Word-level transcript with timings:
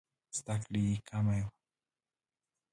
زده 0.37 0.55
کړې 0.63 0.81
یې 0.89 0.95
کمه 1.07 1.35
وه. 1.45 1.49